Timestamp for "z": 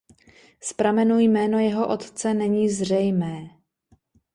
0.61-0.73